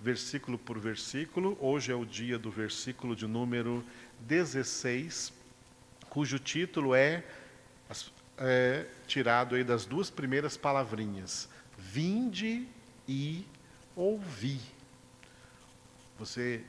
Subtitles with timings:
[0.00, 1.56] versículo por versículo.
[1.60, 3.84] Hoje é o dia do versículo de número
[4.20, 5.32] 16,
[6.08, 7.22] cujo título é,
[8.38, 12.66] é tirado aí das duas primeiras palavrinhas: Vinde
[13.06, 13.46] e
[13.94, 14.60] ouvi.
[16.18, 16.64] Você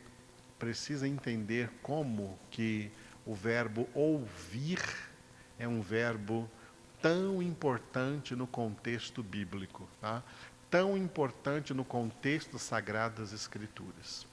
[0.59, 2.91] precisa entender como que
[3.25, 4.79] o verbo ouvir
[5.57, 6.50] é um verbo
[7.02, 10.23] tão importante no contexto bíblico, tá?
[10.71, 14.25] Tão importante no contexto das Sagradas Escrituras.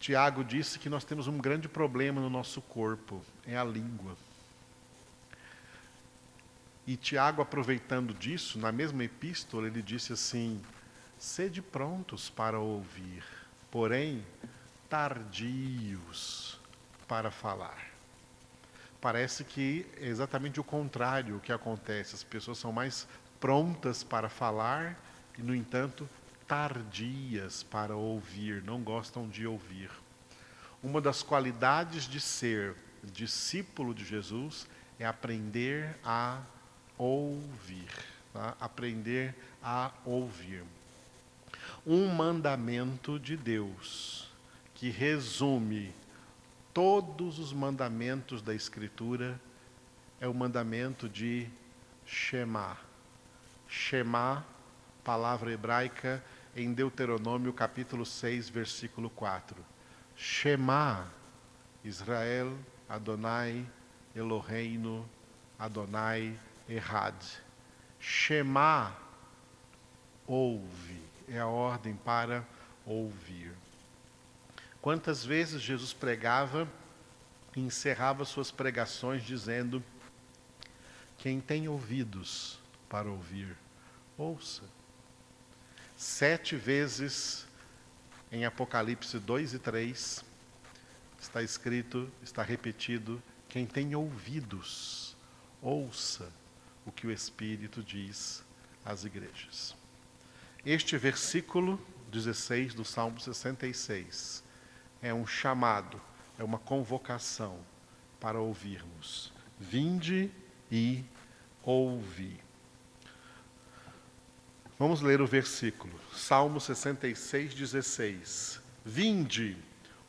[0.00, 4.16] Tiago disse que nós temos um grande problema no nosso corpo, é a língua.
[6.86, 10.62] E Tiago, aproveitando disso, na mesma epístola, ele disse assim:
[11.18, 13.24] sede prontos para ouvir,
[13.70, 14.24] porém
[14.88, 16.60] tardios
[17.08, 17.90] para falar.
[19.00, 22.14] Parece que é exatamente o contrário o que acontece.
[22.14, 23.06] As pessoas são mais
[23.46, 25.00] prontas para falar
[25.38, 26.08] e, no entanto,
[26.48, 29.88] tardias para ouvir, não gostam de ouvir.
[30.82, 34.66] Uma das qualidades de ser discípulo de Jesus
[34.98, 36.42] é aprender a
[36.98, 37.88] ouvir.
[38.32, 38.56] Tá?
[38.60, 40.64] Aprender a ouvir.
[41.86, 44.28] Um mandamento de Deus
[44.74, 45.94] que resume
[46.74, 49.40] todos os mandamentos da Escritura
[50.20, 51.48] é o mandamento de
[52.04, 52.76] Shema.
[53.68, 54.44] Shema,
[55.02, 56.22] palavra hebraica
[56.54, 59.56] em Deuteronômio capítulo 6, versículo 4.
[60.16, 61.06] Shema,
[61.84, 62.56] Israel,
[62.88, 63.66] Adonai,
[64.14, 65.08] Eloheinu,
[65.58, 67.16] Adonai, Errad.
[67.98, 68.96] Shema,
[70.26, 72.44] ouve, é a ordem para
[72.84, 73.52] ouvir.
[74.80, 76.68] Quantas vezes Jesus pregava
[77.56, 79.82] e encerrava suas pregações dizendo:
[81.18, 83.56] Quem tem ouvidos para ouvir,
[84.16, 84.62] ouça.
[85.96, 87.46] Sete vezes
[88.30, 90.24] em Apocalipse 2 e 3
[91.20, 95.16] está escrito, está repetido: Quem tem ouvidos,
[95.62, 96.30] ouça
[96.84, 98.44] o que o Espírito diz
[98.84, 99.74] às igrejas.
[100.64, 101.80] Este versículo
[102.10, 104.42] 16 do Salmo 66
[105.02, 106.00] é um chamado,
[106.38, 107.58] é uma convocação
[108.20, 109.32] para ouvirmos.
[109.58, 110.30] Vinde
[110.70, 111.04] e
[111.62, 112.45] ouvi.
[114.78, 115.98] Vamos ler o versículo.
[116.14, 118.60] Salmo 66, 16.
[118.84, 119.56] Vinde,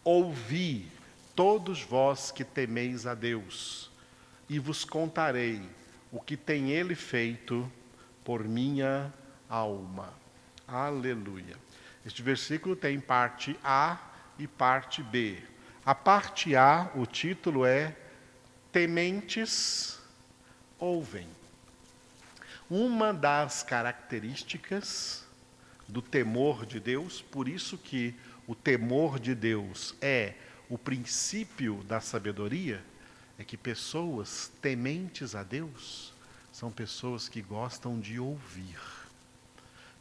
[0.03, 0.91] ouvi,
[1.33, 3.89] todos vós que temeis a Deus,
[4.49, 5.61] e vos contarei
[6.11, 7.71] o que tem Ele feito
[8.25, 9.13] por minha
[9.49, 10.13] alma.
[10.67, 11.55] Aleluia.
[12.05, 13.97] Este versículo tem parte A
[14.37, 15.41] e parte B.
[15.85, 17.95] A parte A, o título é
[18.69, 19.97] Tementes
[20.77, 21.27] ouvem.
[22.69, 25.25] Uma das características
[25.87, 28.13] do temor de Deus, por isso que
[28.45, 30.33] o temor de Deus é
[30.69, 32.83] o princípio da sabedoria,
[33.39, 36.13] é que pessoas tementes a Deus
[36.51, 38.79] são pessoas que gostam de ouvir.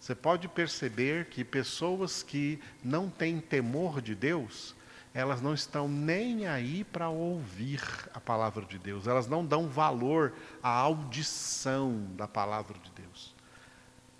[0.00, 4.74] Você pode perceber que pessoas que não têm temor de Deus,
[5.16, 7.80] elas não estão nem aí para ouvir
[8.12, 13.34] a palavra de Deus, elas não dão valor à audição da palavra de Deus.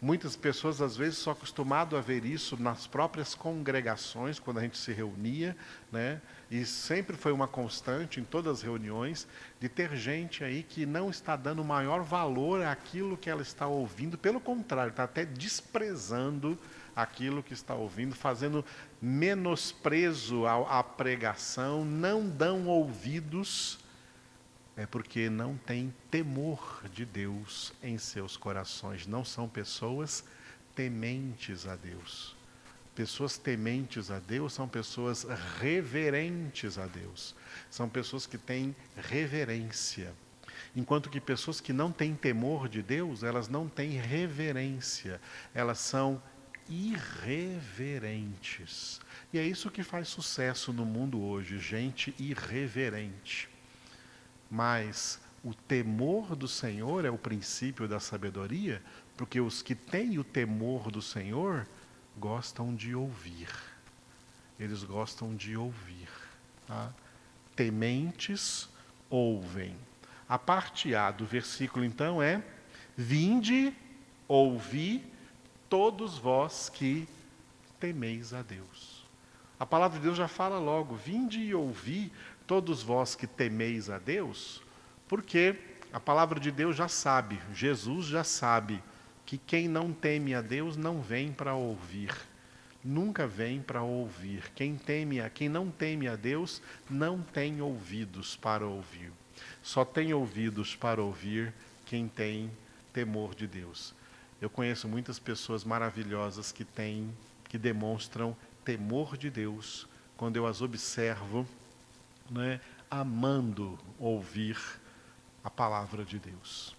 [0.00, 4.78] Muitas pessoas, às vezes, são acostumadas a ver isso nas próprias congregações, quando a gente
[4.78, 5.54] se reunia,
[5.92, 6.22] né?
[6.50, 9.28] e sempre foi uma constante em todas as reuniões,
[9.60, 14.16] de ter gente aí que não está dando maior valor àquilo que ela está ouvindo,
[14.16, 16.58] pelo contrário, está até desprezando
[16.96, 18.64] aquilo que está ouvindo, fazendo
[19.00, 23.78] menosprezo à, pregação, não dão ouvidos,
[24.76, 30.24] é porque não tem temor de Deus em seus corações, não são pessoas
[30.74, 32.36] tementes a Deus.
[32.94, 35.26] Pessoas tementes a Deus são pessoas
[35.60, 37.34] reverentes a Deus.
[37.70, 40.14] São pessoas que têm reverência.
[40.74, 45.20] Enquanto que pessoas que não têm temor de Deus, elas não têm reverência.
[45.54, 46.22] Elas são
[46.68, 49.00] irreverentes.
[49.32, 53.48] E é isso que faz sucesso no mundo hoje, gente irreverente.
[54.50, 58.82] Mas o temor do Senhor é o princípio da sabedoria,
[59.16, 61.66] porque os que têm o temor do Senhor
[62.18, 63.48] gostam de ouvir.
[64.58, 66.08] Eles gostam de ouvir.
[66.66, 66.92] Tá?
[67.54, 68.68] Tementes
[69.08, 69.76] ouvem.
[70.28, 72.42] A parte A do versículo, então, é:
[72.96, 73.72] Vinde,
[74.26, 75.04] ouvi,
[75.68, 77.08] todos vós que
[77.78, 79.04] temeis a Deus.
[79.58, 82.12] A palavra de Deus já fala logo: Vinde e ouvi,
[82.46, 84.62] todos vós que temeis a Deus,
[85.08, 85.56] porque
[85.92, 88.82] a palavra de Deus já sabe, Jesus já sabe
[89.24, 92.14] que quem não teme a Deus não vem para ouvir,
[92.84, 94.52] nunca vem para ouvir.
[94.54, 99.12] Quem teme a quem não teme a Deus não tem ouvidos para ouvir.
[99.62, 101.52] Só tem ouvidos para ouvir
[101.84, 102.50] quem tem
[102.92, 103.94] temor de Deus.
[104.40, 107.16] Eu conheço muitas pessoas maravilhosas que têm,
[107.48, 109.86] que demonstram temor de Deus
[110.16, 111.46] quando eu as observo,
[112.30, 112.60] né,
[112.90, 114.58] amando ouvir
[115.42, 116.76] a palavra de Deus.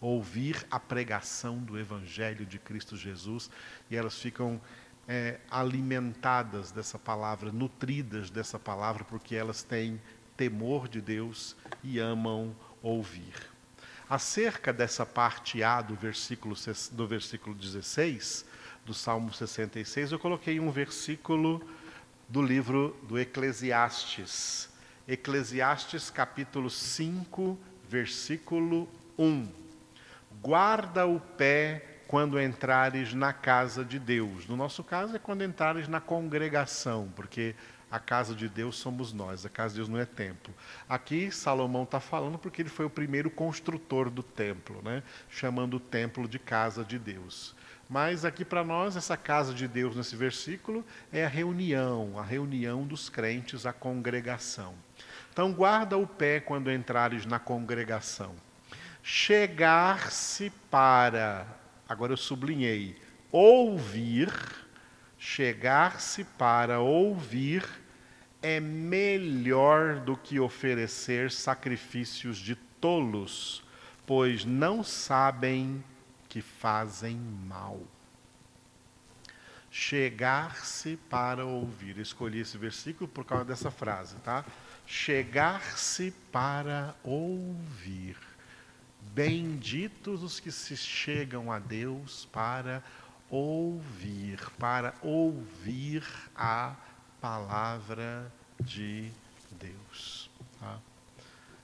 [0.00, 3.50] Ouvir a pregação do Evangelho de Cristo Jesus
[3.90, 4.60] e elas ficam
[5.08, 10.00] é, alimentadas dessa palavra, nutridas dessa palavra, porque elas têm
[10.36, 13.53] temor de Deus e amam ouvir.
[14.14, 16.54] Acerca dessa parte A do versículo,
[16.92, 18.44] do versículo 16,
[18.86, 21.60] do Salmo 66, eu coloquei um versículo
[22.28, 24.68] do livro do Eclesiastes.
[25.08, 27.58] Eclesiastes capítulo 5,
[27.88, 28.88] versículo
[29.18, 29.48] 1.
[30.40, 34.46] Guarda o pé quando entrares na casa de Deus.
[34.46, 37.56] No nosso caso é quando entrares na congregação, porque
[37.94, 40.52] a casa de Deus somos nós, a casa de Deus não é templo.
[40.88, 45.00] Aqui Salomão está falando porque ele foi o primeiro construtor do templo, né?
[45.30, 47.54] chamando o templo de casa de Deus.
[47.88, 52.84] Mas aqui para nós, essa casa de Deus nesse versículo é a reunião, a reunião
[52.84, 54.74] dos crentes, a congregação.
[55.32, 58.34] Então, guarda o pé quando entrares na congregação.
[59.04, 61.46] Chegar-se para,
[61.88, 63.00] agora eu sublinhei,
[63.30, 64.32] ouvir,
[65.16, 67.83] chegar-se para ouvir
[68.44, 73.64] é melhor do que oferecer sacrifícios de tolos,
[74.04, 75.82] pois não sabem
[76.28, 77.80] que fazem mal.
[79.70, 81.96] Chegar-se para ouvir.
[81.96, 84.44] Escolhi esse versículo por causa dessa frase, tá?
[84.86, 88.18] Chegar-se para ouvir.
[89.14, 92.84] Benditos os que se chegam a Deus para
[93.30, 96.04] ouvir, para ouvir
[96.36, 96.76] a
[97.24, 98.30] palavra
[98.60, 99.10] de
[99.52, 100.30] Deus.
[100.60, 100.78] Tá?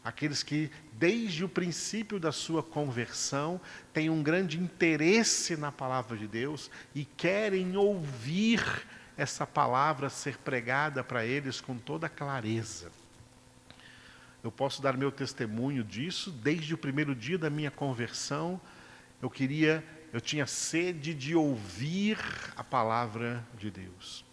[0.03, 3.61] Aqueles que, desde o princípio da sua conversão,
[3.93, 8.63] têm um grande interesse na palavra de Deus e querem ouvir
[9.19, 12.91] essa palavra ser pregada para eles com toda clareza.
[14.43, 18.59] Eu posso dar meu testemunho disso, desde o primeiro dia da minha conversão,
[19.21, 22.17] eu queria, eu tinha sede de ouvir
[22.57, 24.30] a palavra de Deus.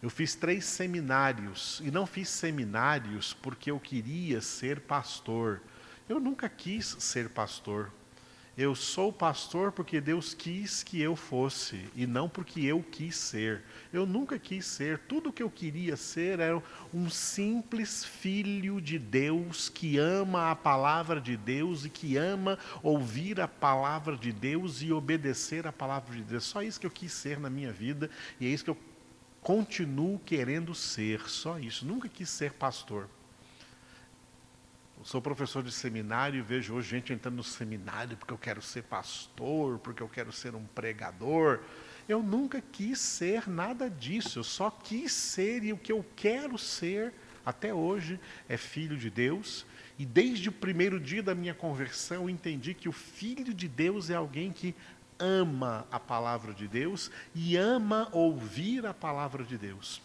[0.00, 5.60] Eu fiz três seminários, e não fiz seminários porque eu queria ser pastor.
[6.08, 7.90] Eu nunca quis ser pastor.
[8.56, 13.62] Eu sou pastor porque Deus quis que eu fosse, e não porque eu quis ser.
[13.92, 14.98] Eu nunca quis ser.
[14.98, 16.60] Tudo que eu queria ser era
[16.92, 23.40] um simples filho de Deus que ama a palavra de Deus e que ama ouvir
[23.40, 26.42] a palavra de Deus e obedecer a palavra de Deus.
[26.42, 28.10] Só isso que eu quis ser na minha vida,
[28.40, 28.78] e é isso que eu
[29.40, 31.86] continuo querendo ser, só isso.
[31.86, 33.08] Nunca quis ser pastor.
[34.98, 38.60] Eu sou professor de seminário e vejo hoje gente entrando no seminário porque eu quero
[38.60, 41.60] ser pastor, porque eu quero ser um pregador.
[42.08, 46.58] Eu nunca quis ser nada disso, eu só quis ser e o que eu quero
[46.58, 47.14] ser
[47.46, 48.18] até hoje
[48.48, 49.64] é filho de Deus.
[49.98, 54.10] E desde o primeiro dia da minha conversão eu entendi que o filho de Deus
[54.10, 54.74] é alguém que
[55.18, 60.00] ama a palavra de Deus e ama ouvir a palavra de Deus.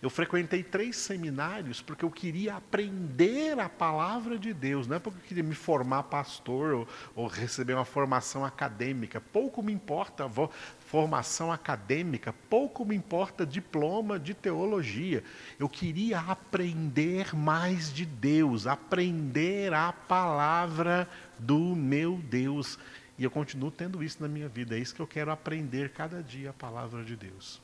[0.00, 5.18] Eu frequentei três seminários porque eu queria aprender a palavra de Deus, não é porque
[5.18, 9.20] eu queria me formar pastor ou, ou receber uma formação acadêmica.
[9.20, 10.48] Pouco me importa a
[10.80, 15.22] formação acadêmica, pouco me importa diploma de teologia.
[15.58, 22.78] Eu queria aprender mais de Deus, aprender a palavra do meu Deus.
[23.18, 24.76] E eu continuo tendo isso na minha vida.
[24.76, 27.60] É isso que eu quero aprender cada dia a palavra de Deus.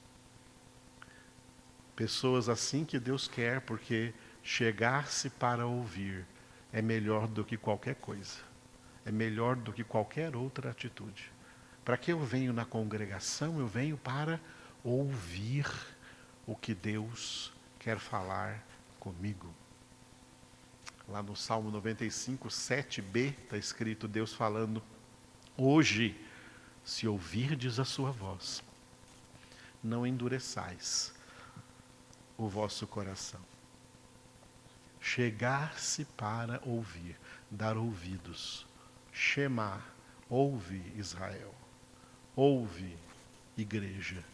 [1.94, 6.26] Pessoas assim que Deus quer, porque chegar-se para ouvir
[6.72, 8.38] é melhor do que qualquer coisa.
[9.04, 11.30] É melhor do que qualquer outra atitude.
[11.84, 13.58] Para que eu venho na congregação?
[13.58, 14.40] Eu venho para
[14.82, 15.66] ouvir
[16.46, 18.64] o que Deus quer falar
[18.98, 19.52] comigo.
[21.08, 24.82] Lá no Salmo 95, 7b, está escrito Deus falando
[25.56, 26.18] Hoje,
[26.82, 28.62] se ouvirdes a sua voz,
[29.84, 31.12] não endureçais
[32.38, 33.40] o vosso coração.
[34.98, 37.18] Chegar-se para ouvir,
[37.50, 38.66] dar ouvidos.
[39.12, 39.84] Shema,
[40.28, 41.54] ouve Israel.
[42.34, 42.96] Ouve,
[43.56, 44.24] igreja.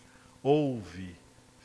[0.41, 1.17] Ouve,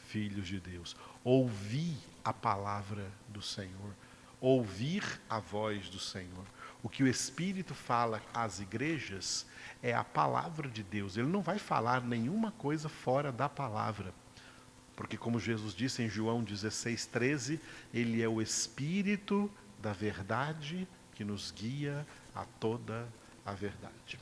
[0.08, 0.96] filhos de Deus.
[1.24, 1.96] Ouvi
[2.26, 3.94] a palavra do Senhor.
[4.42, 6.46] Ouvir a voz do Senhor
[6.84, 9.48] o que o Espírito fala às igrejas
[9.82, 11.16] é a palavra de Deus.
[11.16, 14.14] Ele não vai falar nenhuma coisa fora da palavra.
[14.94, 17.60] Porque, como Jesus disse em João 16, 13,
[17.94, 19.50] Ele é o Espírito
[19.82, 20.86] da verdade
[21.16, 23.08] que nos guia a toda
[23.46, 24.20] a verdade.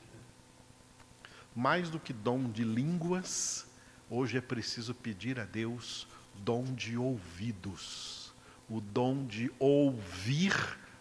[1.56, 3.68] Mais do que dom de línguas,
[4.08, 8.34] hoje é preciso pedir a Deus dom de ouvidos,
[8.70, 10.53] o dom de ouvir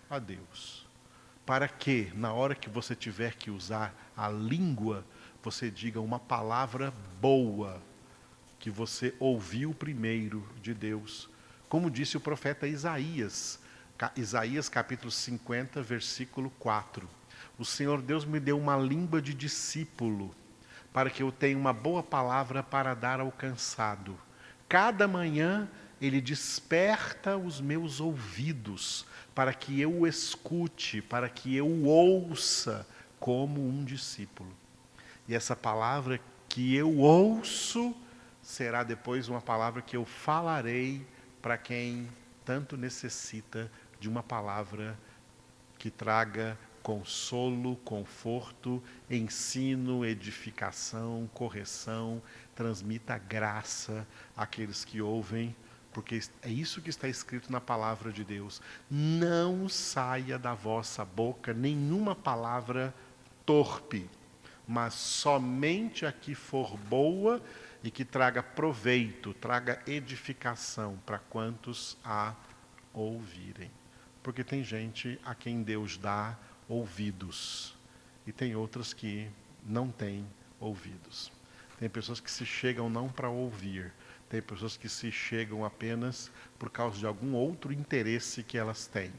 [0.09, 0.80] a Deus.
[1.51, 5.05] Para que, na hora que você tiver que usar a língua,
[5.43, 7.83] você diga uma palavra boa
[8.61, 11.29] que você ouviu primeiro de Deus.
[11.69, 13.59] Como disse o profeta Isaías,
[14.15, 17.11] Isaías capítulo 50, versículo 4.
[17.59, 20.33] O Senhor Deus me deu uma língua de discípulo,
[20.93, 24.17] para que eu tenha uma boa palavra para dar ao cansado.
[24.69, 25.69] Cada manhã
[26.01, 29.05] ele desperta os meus ouvidos,
[29.35, 32.87] para que eu o escute, para que eu o ouça
[33.19, 34.51] como um discípulo.
[35.29, 37.95] E essa palavra que eu ouço,
[38.43, 41.07] será depois uma palavra que eu falarei
[41.41, 42.09] para quem
[42.45, 44.99] tanto necessita de uma palavra
[45.79, 52.23] que traga consolo, conforto, ensino, edificação, correção,
[52.55, 55.55] transmita graça àqueles que ouvem,
[55.93, 58.61] porque é isso que está escrito na palavra de Deus.
[58.91, 62.95] Não saia da vossa boca nenhuma palavra
[63.45, 64.09] torpe,
[64.67, 67.43] mas somente a que for boa
[67.83, 72.35] e que traga proveito, traga edificação para quantos a
[72.93, 73.71] ouvirem.
[74.23, 76.37] Porque tem gente a quem Deus dá
[76.69, 77.75] ouvidos
[78.27, 79.29] e tem outras que
[79.67, 80.25] não têm
[80.61, 81.33] ouvidos.
[81.79, 83.93] Tem pessoas que se chegam não para ouvir,
[84.31, 89.13] tem pessoas que se chegam apenas por causa de algum outro interesse que elas têm.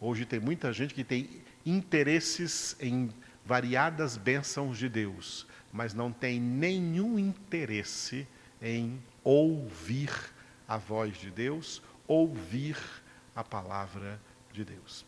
[0.00, 3.10] Hoje tem muita gente que tem interesses em
[3.44, 8.26] variadas bênçãos de Deus, mas não tem nenhum interesse
[8.60, 10.10] em ouvir
[10.66, 12.78] a voz de Deus, ouvir
[13.36, 14.18] a palavra
[14.50, 15.04] de Deus.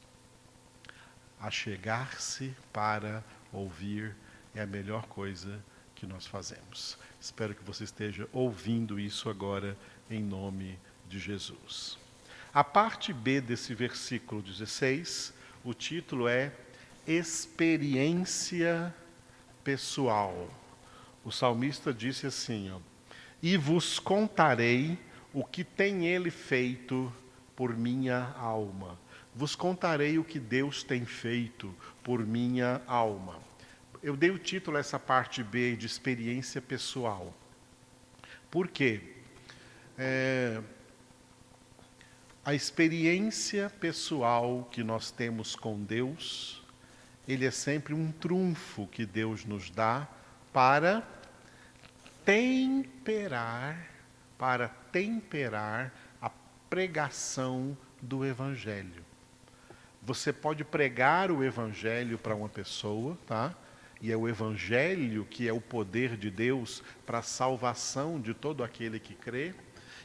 [1.40, 4.14] Achegar-se para ouvir
[4.54, 5.64] é a melhor coisa
[5.96, 6.96] que nós fazemos.
[7.20, 9.76] Espero que você esteja ouvindo isso agora
[10.08, 11.98] em nome de Jesus.
[12.54, 15.34] A parte B desse versículo 16,
[15.64, 16.52] o título é
[17.06, 18.94] Experiência
[19.64, 20.48] pessoal.
[21.24, 22.78] O salmista disse assim: ó,
[23.42, 24.98] E vos contarei
[25.32, 27.12] o que tem ele feito
[27.54, 28.98] por minha alma.
[29.34, 33.38] Vos contarei o que Deus tem feito por minha alma.
[34.06, 37.34] Eu dei o título a essa parte B de experiência pessoal.
[38.48, 39.00] Por quê?
[39.98, 40.62] É,
[42.44, 46.62] a experiência pessoal que nós temos com Deus
[47.26, 50.06] ele é sempre um trunfo que Deus nos dá
[50.52, 51.02] para
[52.24, 53.90] temperar,
[54.38, 56.30] para temperar a
[56.70, 59.04] pregação do evangelho.
[60.00, 63.52] Você pode pregar o evangelho para uma pessoa, tá?
[64.06, 68.62] E é o evangelho que é o poder de Deus para a salvação de todo
[68.62, 69.52] aquele que crê.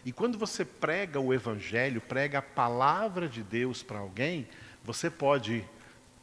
[0.03, 4.47] E quando você prega o evangelho, prega a palavra de Deus para alguém,
[4.83, 5.63] você pode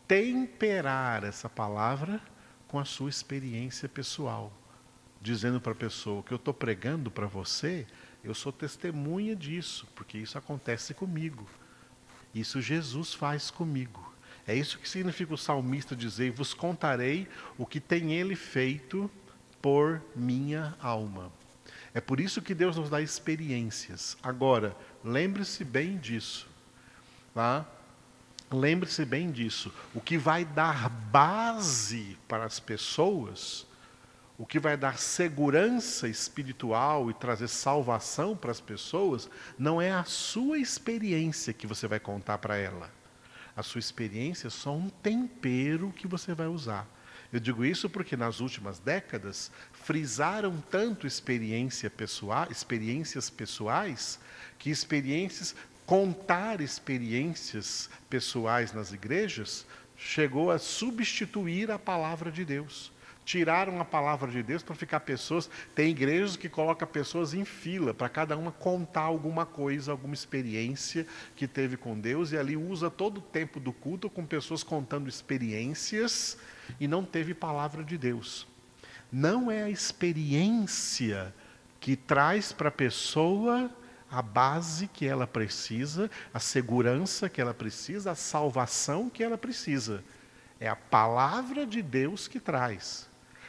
[0.09, 2.21] temperar essa palavra
[2.67, 4.53] com a sua experiência pessoal,
[5.23, 7.87] dizendo para a pessoa que eu estou pregando para você,
[8.25, 11.49] eu sou testemunha disso, porque isso acontece comigo.
[12.35, 14.08] Isso Jesus faz comigo.
[14.49, 17.29] É isso que significa o salmista dizer: Vos contarei
[17.59, 19.11] o que tem ele feito
[19.61, 21.31] por minha alma.
[21.93, 24.17] É por isso que Deus nos dá experiências.
[24.23, 24.75] Agora,
[25.05, 26.49] lembre-se bem disso.
[27.35, 27.67] Tá?
[28.51, 29.71] Lembre-se bem disso.
[29.95, 33.67] O que vai dar base para as pessoas,
[34.39, 39.29] o que vai dar segurança espiritual e trazer salvação para as pessoas,
[39.59, 42.98] não é a sua experiência que você vai contar para ela.
[43.59, 46.87] A sua experiência é só um tempero que você vai usar.
[47.33, 54.21] Eu digo isso porque nas últimas décadas frisaram tanto experiência pessoal, experiências pessoais
[54.61, 62.93] que experiências contar experiências pessoais nas igrejas chegou a substituir a palavra de Deus.
[63.29, 65.51] Tiraram a palavra de Deus para ficar pessoas.
[65.75, 71.07] Tem igrejas que colocam pessoas em fila para cada uma contar alguma coisa, alguma experiência
[71.37, 75.11] que teve com Deus, e ali usa todo o tempo do culto com pessoas contando
[75.11, 76.39] experiências
[76.81, 78.47] e não teve palavra de Deus.
[79.13, 81.35] Não é a experiência
[81.79, 83.71] que traz para a pessoa
[84.11, 90.03] a base que ela precisa, a segurança que ela precisa, a salvação que ela precisa.
[90.59, 93.07] É a palavra de Deus que traz.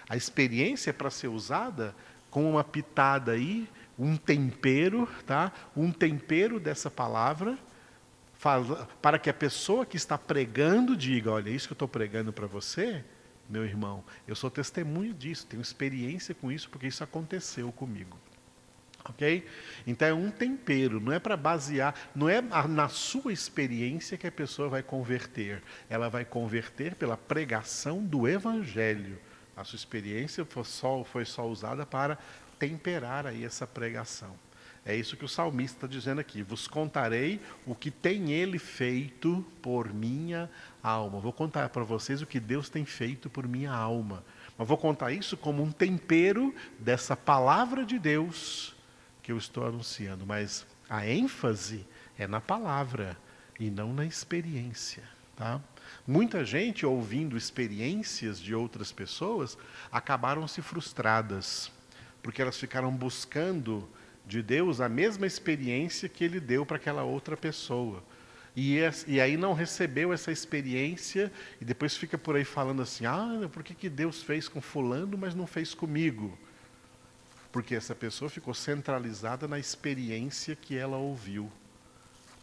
[0.09, 1.95] A experiência é para ser usada
[2.29, 5.53] com uma pitada aí, um tempero, tá?
[5.75, 7.57] Um tempero dessa palavra
[9.01, 12.47] para que a pessoa que está pregando diga: olha, isso que eu estou pregando para
[12.47, 13.03] você,
[13.49, 18.17] meu irmão, eu sou testemunho disso, tenho experiência com isso, porque isso aconteceu comigo.
[19.05, 19.45] Ok?
[19.87, 24.31] Então é um tempero, não é para basear, não é na sua experiência que a
[24.31, 29.17] pessoa vai converter, ela vai converter pela pregação do Evangelho.
[29.59, 32.17] A sua experiência foi só, foi só usada para
[32.57, 34.33] temperar aí essa pregação.
[34.85, 36.41] É isso que o salmista está dizendo aqui.
[36.41, 40.49] Vos contarei o que tem ele feito por minha
[40.81, 41.19] alma.
[41.19, 44.23] Vou contar para vocês o que Deus tem feito por minha alma.
[44.57, 48.73] Mas vou contar isso como um tempero dessa palavra de Deus
[49.21, 50.25] que eu estou anunciando.
[50.25, 51.85] Mas a ênfase
[52.17, 53.17] é na palavra
[53.59, 55.03] e não na experiência.
[55.35, 55.59] Tá?
[56.05, 59.57] Muita gente, ouvindo experiências de outras pessoas,
[59.91, 61.71] acabaram se frustradas,
[62.21, 63.87] porque elas ficaram buscando
[64.25, 68.03] de Deus a mesma experiência que ele deu para aquela outra pessoa.
[68.55, 71.31] E, e, aí não recebeu essa experiência
[71.61, 75.17] e depois fica por aí falando assim: ah, por que, que Deus fez com Fulano,
[75.17, 76.37] mas não fez comigo?
[77.51, 81.51] Porque essa pessoa ficou centralizada na experiência que ela ouviu,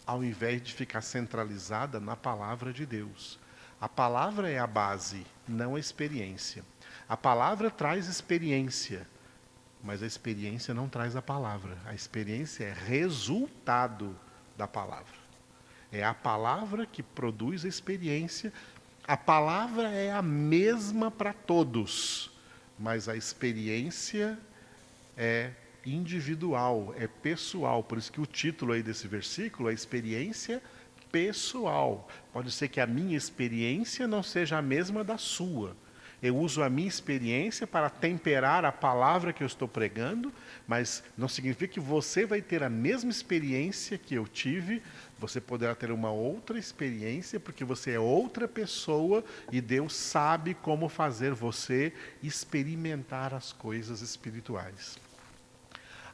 [0.07, 3.39] ao invés de ficar centralizada na palavra de Deus.
[3.81, 6.65] A palavra é a base, não a experiência.
[7.09, 9.07] A palavra traz experiência,
[9.83, 11.77] mas a experiência não traz a palavra.
[11.85, 14.17] A experiência é resultado
[14.57, 15.15] da palavra.
[15.93, 18.53] É a palavra que produz a experiência.
[19.07, 22.31] A palavra é a mesma para todos,
[22.79, 24.39] mas a experiência
[25.17, 25.51] é
[25.87, 27.83] individual, é pessoal.
[27.83, 30.63] Por isso que o título aí desse versículo é experiência
[31.11, 32.09] pessoal.
[32.33, 35.77] Pode ser que a minha experiência não seja a mesma da sua
[36.23, 40.33] eu uso a minha experiência para temperar a palavra que eu estou pregando,
[40.67, 44.83] mas não significa que você vai ter a mesma experiência que eu tive,
[45.19, 50.89] você poderá ter uma outra experiência, porque você é outra pessoa e Deus sabe como
[50.89, 54.99] fazer você experimentar as coisas espirituais.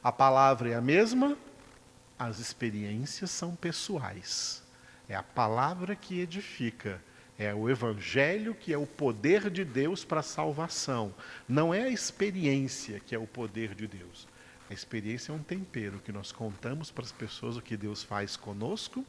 [0.03, 1.37] A palavra é a mesma,
[2.19, 4.61] as experiências são pessoais.
[5.07, 7.01] É a palavra que edifica
[7.37, 11.13] é o Evangelho que é o poder de Deus para a salvação.
[11.47, 14.27] Não é a experiência que é o poder de Deus.
[14.69, 18.35] A experiência é um tempero que nós contamos para as pessoas o que Deus faz
[18.35, 19.05] conosco,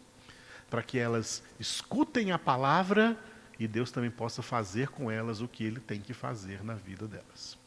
[0.70, 3.18] para que elas escutem a palavra
[3.58, 7.06] e Deus também possa fazer com elas o que Ele tem que fazer na vida
[7.06, 7.63] delas.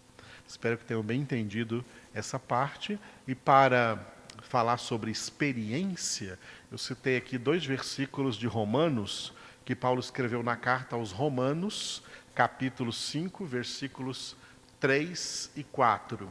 [0.47, 1.83] Espero que tenham bem entendido
[2.13, 2.99] essa parte.
[3.27, 3.99] E para
[4.43, 6.39] falar sobre experiência,
[6.71, 9.33] eu citei aqui dois versículos de Romanos
[9.65, 12.01] que Paulo escreveu na carta aos Romanos,
[12.33, 14.33] capítulo 5, versículos
[14.79, 16.29] 3 e 4.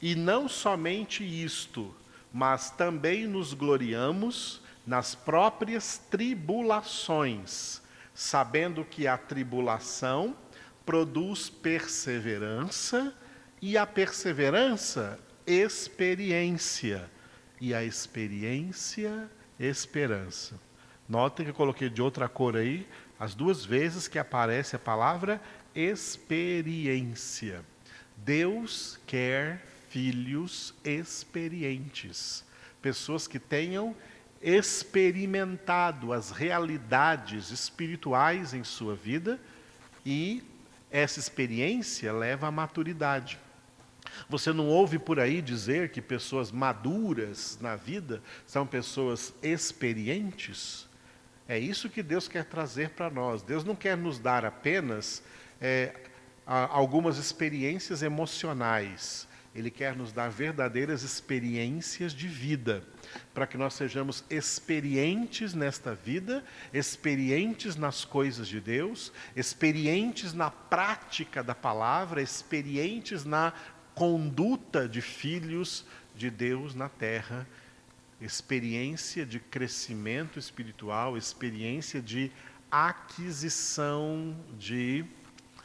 [0.00, 1.92] E não somente isto,
[2.32, 7.82] mas também nos gloriamos nas próprias tribulações,
[8.14, 10.36] sabendo que a tribulação
[10.86, 13.12] produz perseverança,
[13.66, 17.10] e a perseverança, experiência,
[17.58, 19.26] e a experiência,
[19.58, 20.60] esperança.
[21.08, 22.86] Notem que eu coloquei de outra cor aí,
[23.18, 25.40] as duas vezes que aparece a palavra
[25.74, 27.64] experiência.
[28.18, 32.44] Deus quer filhos experientes,
[32.82, 33.96] pessoas que tenham
[34.42, 39.40] experimentado as realidades espirituais em sua vida
[40.04, 40.44] e
[40.90, 43.42] essa experiência leva à maturidade.
[44.28, 50.88] Você não ouve por aí dizer que pessoas maduras na vida são pessoas experientes?
[51.48, 53.42] É isso que Deus quer trazer para nós.
[53.42, 55.22] Deus não quer nos dar apenas
[55.60, 55.94] é,
[56.46, 59.28] algumas experiências emocionais.
[59.54, 62.82] Ele quer nos dar verdadeiras experiências de vida,
[63.32, 71.40] para que nós sejamos experientes nesta vida, experientes nas coisas de Deus, experientes na prática
[71.40, 73.52] da palavra, experientes na
[73.94, 75.84] conduta de filhos
[76.16, 77.46] de Deus na terra
[78.20, 82.30] experiência de crescimento espiritual, experiência de
[82.70, 85.04] aquisição de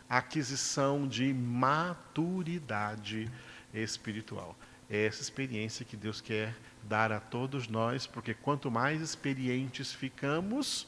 [0.09, 3.31] aquisição de maturidade
[3.73, 4.57] espiritual.
[4.89, 10.87] É essa experiência que Deus quer dar a todos nós, porque quanto mais experientes ficamos,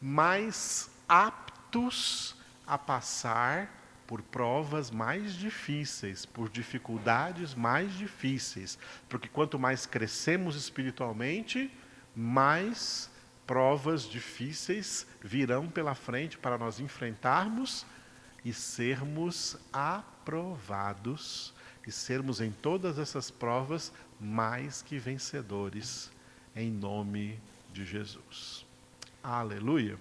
[0.00, 3.68] mais aptos a passar
[4.06, 11.70] por provas mais difíceis, por dificuldades mais difíceis, porque quanto mais crescemos espiritualmente,
[12.14, 13.10] mais
[13.46, 17.86] provas difíceis virão pela frente para nós enfrentarmos
[18.44, 21.54] e sermos aprovados
[21.86, 26.10] e sermos em todas essas provas mais que vencedores,
[26.54, 27.38] em nome
[27.72, 28.66] de Jesus.
[29.22, 29.98] Aleluia.